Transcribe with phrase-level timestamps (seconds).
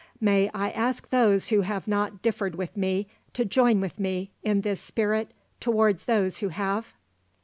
[0.19, 4.61] May I ask those who have not differed with me to join with me in
[4.61, 6.95] this spirit towards those who have?"